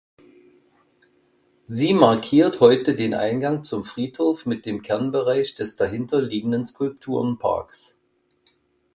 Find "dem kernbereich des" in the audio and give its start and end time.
4.65-5.75